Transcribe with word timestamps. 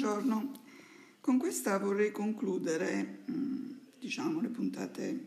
buongiorno. 0.00 0.52
Con 1.20 1.36
questa 1.36 1.78
vorrei 1.78 2.10
concludere, 2.10 3.18
mm, 3.30 3.70
diciamo, 3.98 4.40
le 4.40 4.48
puntate 4.48 5.26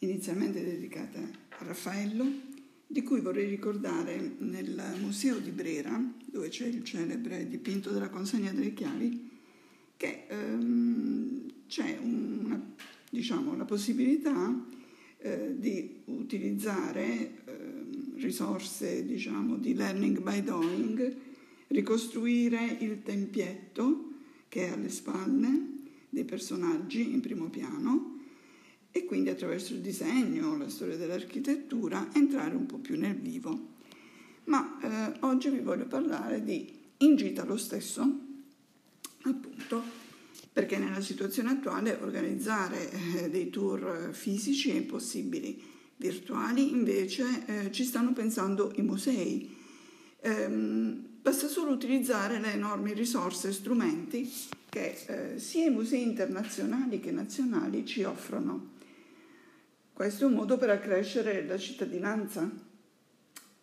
inizialmente 0.00 0.62
dedicate 0.62 1.18
a 1.48 1.64
Raffaello, 1.64 2.26
di 2.86 3.02
cui 3.02 3.22
vorrei 3.22 3.48
ricordare 3.48 4.34
nel 4.40 4.98
Museo 5.00 5.38
di 5.38 5.50
Brera, 5.50 5.98
dove 6.26 6.48
c'è 6.48 6.66
il 6.66 6.84
celebre 6.84 7.48
dipinto 7.48 7.88
della 7.88 8.10
consegna 8.10 8.52
delle 8.52 8.74
chiavi, 8.74 9.30
che 9.96 10.26
ehm, 10.28 11.52
c'è 11.66 11.98
una, 12.02 12.60
diciamo, 13.08 13.56
la 13.56 13.64
possibilità 13.64 14.62
eh, 15.16 15.54
di 15.56 16.02
utilizzare 16.04 17.44
eh, 17.46 17.84
risorse 18.16 19.06
diciamo, 19.06 19.56
di 19.56 19.74
learning 19.74 20.20
by 20.20 20.42
doing, 20.42 21.32
ricostruire 21.74 22.76
il 22.80 23.02
tempietto 23.02 24.12
che 24.48 24.68
è 24.68 24.70
alle 24.70 24.90
spalle 24.90 25.72
dei 26.08 26.24
personaggi 26.24 27.12
in 27.12 27.20
primo 27.20 27.48
piano 27.50 28.20
e 28.92 29.04
quindi 29.04 29.30
attraverso 29.30 29.72
il 29.72 29.80
disegno, 29.80 30.56
la 30.56 30.68
storia 30.68 30.96
dell'architettura, 30.96 32.10
entrare 32.14 32.54
un 32.54 32.66
po' 32.66 32.78
più 32.78 32.96
nel 32.96 33.16
vivo. 33.16 33.72
Ma 34.44 34.78
eh, 34.80 35.18
oggi 35.22 35.50
vi 35.50 35.58
voglio 35.58 35.86
parlare 35.86 36.44
di 36.44 36.72
In 36.98 37.16
gita 37.16 37.44
lo 37.44 37.56
stesso, 37.56 38.02
appunto, 39.22 39.82
perché 40.52 40.78
nella 40.78 41.00
situazione 41.00 41.50
attuale 41.50 41.98
organizzare 42.00 42.92
eh, 42.92 43.30
dei 43.30 43.50
tour 43.50 44.10
fisici 44.12 44.70
è 44.70 44.74
impossibile. 44.74 45.52
Virtuali 45.96 46.70
invece 46.70 47.46
eh, 47.46 47.72
ci 47.72 47.82
stanno 47.82 48.12
pensando 48.12 48.72
i 48.76 48.82
musei. 48.82 49.52
Ehm, 50.20 51.13
basta 51.24 51.48
solo 51.48 51.72
utilizzare 51.72 52.38
le 52.38 52.52
enormi 52.52 52.92
risorse 52.92 53.48
e 53.48 53.52
strumenti 53.52 54.30
che 54.68 55.04
eh, 55.06 55.38
sia 55.38 55.64
i 55.64 55.70
musei 55.70 56.02
internazionali 56.02 57.00
che 57.00 57.12
nazionali 57.12 57.86
ci 57.86 58.02
offrono. 58.02 58.72
Questo 59.90 60.24
è 60.24 60.26
un 60.26 60.34
modo 60.34 60.58
per 60.58 60.68
accrescere 60.68 61.46
la 61.46 61.56
cittadinanza, 61.56 62.46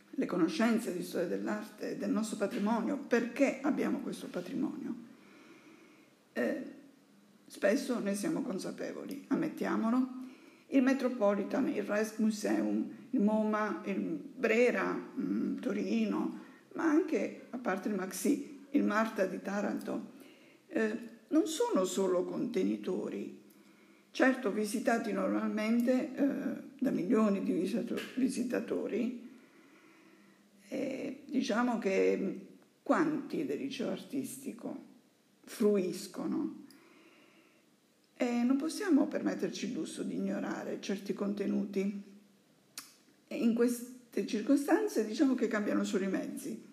le 0.09 0.25
conoscenze 0.25 0.91
di 0.91 1.03
storia 1.03 1.27
dell'arte, 1.27 1.99
del 1.99 2.09
nostro 2.09 2.37
patrimonio. 2.37 2.97
Perché 2.97 3.59
abbiamo 3.61 3.99
questo 3.99 4.25
patrimonio? 4.25 4.95
Eh, 6.33 6.65
spesso 7.45 7.99
ne 7.99 8.15
siamo 8.15 8.41
consapevoli, 8.41 9.23
ammettiamolo. 9.27 10.19
Il 10.69 10.81
Metropolitan, 10.81 11.67
il 11.67 11.83
Rijksmuseum, 11.83 12.91
il 13.11 13.21
MoMA, 13.21 13.83
il 13.85 13.99
Brera, 13.99 14.93
mh, 14.93 15.21
mm, 15.21 15.57
Torino, 15.59 16.49
ma 16.73 16.83
anche, 16.83 17.47
a 17.49 17.57
parte 17.57 17.89
il 17.89 17.95
Maxi, 17.95 18.65
il 18.71 18.83
Marta 18.83 19.25
di 19.25 19.41
Taranto, 19.41 20.11
eh, 20.67 21.09
non 21.27 21.47
sono 21.47 21.85
solo 21.85 22.23
contenitori 22.25 23.39
certo 24.11 24.51
visitati 24.51 25.13
normalmente 25.13 26.13
eh, 26.13 26.29
da 26.77 26.91
milioni 26.91 27.43
di 27.43 27.53
visitatori, 28.15 29.29
e 30.67 31.23
diciamo 31.25 31.77
che 31.79 32.47
quanti 32.83 33.45
del 33.45 33.57
liceo 33.57 33.89
artistico 33.89 34.89
fruiscono 35.43 36.59
e 38.15 38.43
non 38.43 38.55
possiamo 38.55 39.07
permetterci 39.07 39.65
il 39.65 39.73
lusso 39.73 40.03
di 40.03 40.15
ignorare 40.15 40.79
certi 40.79 41.13
contenuti. 41.13 42.03
E 43.27 43.35
in 43.35 43.53
queste 44.11 44.27
circostanze 44.27 45.05
diciamo 45.05 45.35
che 45.35 45.47
cambiano 45.47 45.85
solo 45.85 46.03
i 46.03 46.09
mezzi. 46.09 46.69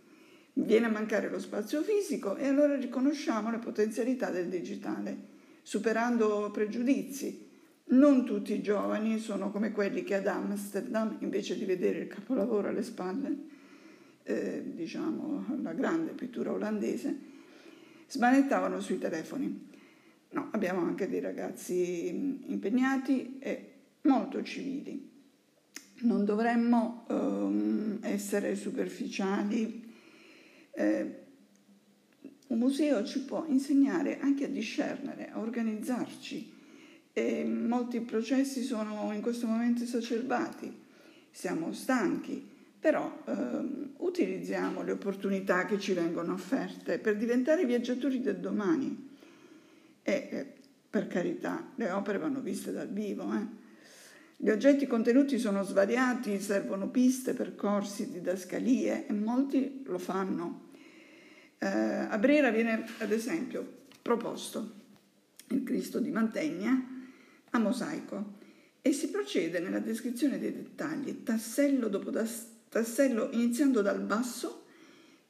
Viene 0.54 0.86
a 0.86 0.90
mancare 0.90 1.30
lo 1.30 1.38
spazio 1.38 1.82
fisico 1.82 2.34
e 2.34 2.48
allora 2.48 2.74
riconosciamo 2.74 3.50
le 3.52 3.58
potenzialità 3.58 4.30
del 4.30 4.48
digitale 4.48 5.36
superando 5.62 6.50
pregiudizi. 6.50 7.46
Non 7.90 8.24
tutti 8.24 8.52
i 8.52 8.60
giovani 8.60 9.20
sono 9.20 9.50
come 9.52 9.70
quelli 9.70 10.02
che 10.02 10.16
ad 10.16 10.26
Amsterdam, 10.26 11.18
invece 11.20 11.56
di 11.56 11.64
vedere 11.64 12.00
il 12.00 12.06
capolavoro 12.08 12.68
alle 12.68 12.82
spalle, 12.82 13.36
eh, 14.24 14.62
diciamo 14.74 15.58
la 15.62 15.72
grande 15.72 16.12
pittura 16.12 16.52
olandese, 16.52 17.16
smanettavano 18.08 18.80
sui 18.80 18.98
telefoni. 18.98 19.66
No, 20.30 20.48
abbiamo 20.50 20.80
anche 20.80 21.08
dei 21.08 21.20
ragazzi 21.20 22.08
impegnati 22.46 23.38
e 23.38 23.72
molto 24.02 24.42
civili. 24.42 25.17
Non 26.00 26.24
dovremmo 26.24 27.04
um, 27.08 27.98
essere 28.02 28.54
superficiali. 28.54 29.86
Eh, 30.72 31.26
un 32.48 32.58
museo 32.58 33.04
ci 33.04 33.20
può 33.22 33.44
insegnare 33.48 34.20
anche 34.20 34.44
a 34.44 34.48
discernere, 34.48 35.30
a 35.30 35.38
organizzarci. 35.38 36.56
E 37.12 37.44
molti 37.44 38.00
processi 38.00 38.62
sono 38.62 39.12
in 39.12 39.20
questo 39.20 39.46
momento 39.46 39.82
esacerbati, 39.82 40.72
siamo 41.32 41.72
stanchi, 41.72 42.48
però 42.78 43.22
ehm, 43.26 43.94
utilizziamo 43.96 44.82
le 44.82 44.92
opportunità 44.92 45.66
che 45.66 45.80
ci 45.80 45.94
vengono 45.94 46.32
offerte 46.32 46.98
per 46.98 47.16
diventare 47.16 47.66
viaggiatori 47.66 48.20
del 48.20 48.38
domani. 48.38 49.08
E 50.02 50.28
eh, 50.30 50.46
per 50.88 51.08
carità, 51.08 51.72
le 51.74 51.90
opere 51.90 52.18
vanno 52.18 52.40
viste 52.40 52.72
dal 52.72 52.88
vivo. 52.88 53.34
Eh? 53.34 53.66
Gli 54.40 54.50
oggetti 54.50 54.86
contenuti 54.86 55.36
sono 55.36 55.64
svariati, 55.64 56.38
servono 56.38 56.90
piste, 56.90 57.34
percorsi, 57.34 58.12
didascalie 58.12 59.08
e 59.08 59.12
molti 59.12 59.82
lo 59.84 59.98
fanno. 59.98 60.68
Eh, 61.58 61.66
a 61.66 62.16
Brera 62.18 62.50
viene 62.50 62.86
ad 62.98 63.10
esempio 63.10 63.86
proposto. 64.00 64.76
Il 65.48 65.64
Cristo 65.64 65.98
di 65.98 66.12
Mantegna 66.12 66.80
a 67.50 67.58
mosaico. 67.58 68.36
E 68.80 68.92
si 68.92 69.10
procede 69.10 69.58
nella 69.58 69.80
descrizione 69.80 70.38
dei 70.38 70.52
dettagli, 70.52 71.24
tassello 71.24 71.88
dopo 71.88 72.12
tassello, 72.68 73.30
iniziando 73.32 73.82
dal 73.82 74.00
basso, 74.00 74.66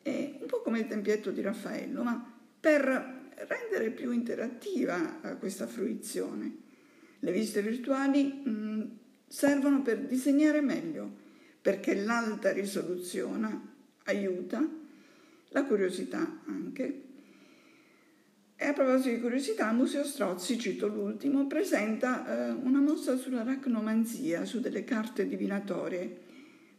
eh, 0.03 0.37
un 0.39 0.47
po' 0.47 0.61
come 0.61 0.81
il 0.81 0.87
tempietto 0.87 1.31
di 1.31 1.41
Raffaello, 1.41 2.03
ma 2.03 2.39
per 2.61 3.31
rendere 3.37 3.91
più 3.91 4.11
interattiva 4.11 5.23
eh, 5.23 5.39
questa 5.39 5.67
fruizione. 5.67 6.67
Le 7.21 7.33
visite 7.33 7.63
virtuali 7.63 8.43
mh, 8.45 8.51
mm, 8.51 8.83
servono 9.29 9.83
per 9.83 10.01
disegnare 10.01 10.61
meglio, 10.61 11.11
perché 11.61 11.95
l'alta 11.95 12.51
risoluzione 12.53 13.61
aiuta 14.05 14.67
la 15.51 15.65
curiosità 15.65 16.41
anche. 16.47 17.03
E 18.61 18.67
a 18.67 18.73
proposito 18.73 19.11
di 19.11 19.21
curiosità, 19.21 19.71
Museo 19.71 20.03
Strozzi, 20.03 20.59
cito 20.59 20.89
l'ultimo, 20.89 21.47
presenta 21.47 22.27
eh, 22.27 22.51
una 22.51 22.81
mostra 22.81 23.17
sulla 23.17 23.45
racnomanzia, 23.45 24.45
su 24.45 24.59
delle 24.59 24.83
carte 24.83 25.29
divinatorie, 25.29 26.21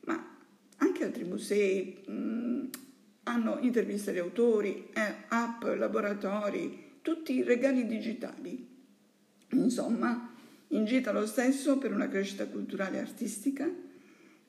ma 0.02 0.38
anche 0.78 1.04
altri 1.06 1.24
musei 1.24 2.04
mh, 2.06 2.12
mm, 2.12 2.66
hanno 3.24 3.60
interviste 3.62 4.10
agli 4.10 4.18
autori, 4.18 4.90
eh, 4.94 5.24
app, 5.30 5.64
laboratori, 5.64 6.98
tutti 7.02 7.44
regali 7.44 7.86
digitali. 7.86 8.68
Insomma, 9.52 10.29
ingita 10.70 11.12
lo 11.12 11.26
stesso 11.26 11.78
per 11.78 11.94
una 11.94 12.08
crescita 12.08 12.48
culturale 12.48 12.98
e 12.98 13.02
artistica. 13.02 13.70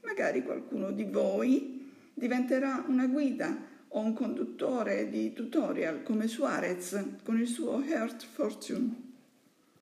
Magari 0.03 0.43
qualcuno 0.43 0.91
di 0.91 1.05
voi 1.05 1.91
diventerà 2.15 2.85
una 2.89 3.07
guida 3.07 3.69
o 3.89 4.01
un 4.01 4.13
conduttore 4.13 5.09
di 5.09 5.33
tutorial 5.33 6.03
come 6.03 6.29
Suarez 6.29 7.03
con 7.23 7.39
il 7.39 7.47
suo 7.47 7.83
Heart 7.83 8.25
Fortune. 8.25 9.10